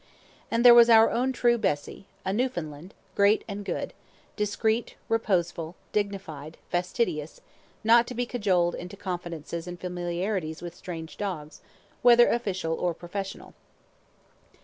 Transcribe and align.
And 0.49 0.65
there 0.65 0.73
was 0.73 0.89
our 0.89 1.11
own 1.11 1.31
true 1.31 1.59
Bessy, 1.59 2.07
a 2.25 2.33
Newfoundland, 2.33 2.95
great 3.13 3.43
and 3.47 3.63
good, 3.63 3.93
discreet, 4.35 4.95
reposeful, 5.07 5.75
dignified, 5.91 6.57
fastidious, 6.71 7.39
not 7.83 8.07
to 8.07 8.15
be 8.15 8.25
cajoled 8.25 8.73
into 8.73 8.97
confidences 8.97 9.67
and 9.67 9.79
familiarities 9.79 10.59
with 10.59 10.73
strange 10.73 11.17
dogs, 11.17 11.61
whether 12.01 12.25
official 12.29 12.73
or 12.73 12.95
professional. 12.95 13.53